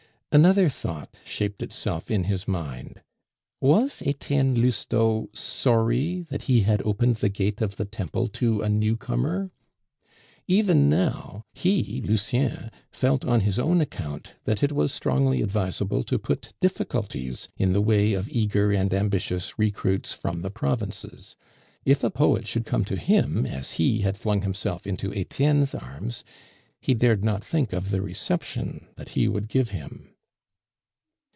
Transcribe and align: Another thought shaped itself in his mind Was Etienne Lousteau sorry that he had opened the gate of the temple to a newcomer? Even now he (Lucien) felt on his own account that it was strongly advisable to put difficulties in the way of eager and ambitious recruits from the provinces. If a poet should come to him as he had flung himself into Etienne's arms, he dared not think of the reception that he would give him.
Another 0.33 0.69
thought 0.69 1.19
shaped 1.25 1.61
itself 1.61 2.09
in 2.09 2.23
his 2.23 2.47
mind 2.47 3.01
Was 3.59 4.01
Etienne 4.05 4.55
Lousteau 4.55 5.29
sorry 5.33 6.25
that 6.29 6.43
he 6.43 6.61
had 6.61 6.81
opened 6.83 7.17
the 7.17 7.27
gate 7.27 7.59
of 7.59 7.75
the 7.75 7.83
temple 7.83 8.29
to 8.29 8.61
a 8.61 8.69
newcomer? 8.69 9.51
Even 10.47 10.89
now 10.89 11.43
he 11.51 11.99
(Lucien) 12.05 12.71
felt 12.93 13.25
on 13.25 13.41
his 13.41 13.59
own 13.59 13.81
account 13.81 14.35
that 14.45 14.63
it 14.63 14.71
was 14.71 14.93
strongly 14.93 15.41
advisable 15.41 16.01
to 16.05 16.17
put 16.17 16.53
difficulties 16.61 17.49
in 17.57 17.73
the 17.73 17.81
way 17.81 18.13
of 18.13 18.29
eager 18.29 18.71
and 18.71 18.93
ambitious 18.93 19.59
recruits 19.59 20.13
from 20.13 20.43
the 20.43 20.49
provinces. 20.49 21.35
If 21.83 22.05
a 22.05 22.09
poet 22.09 22.47
should 22.47 22.65
come 22.65 22.85
to 22.85 22.95
him 22.95 23.45
as 23.45 23.71
he 23.71 23.99
had 24.03 24.15
flung 24.15 24.43
himself 24.43 24.87
into 24.87 25.13
Etienne's 25.13 25.75
arms, 25.75 26.23
he 26.79 26.93
dared 26.93 27.21
not 27.21 27.43
think 27.43 27.73
of 27.73 27.89
the 27.89 28.01
reception 28.01 28.87
that 28.95 29.09
he 29.09 29.27
would 29.27 29.49
give 29.49 29.71
him. 29.71 30.07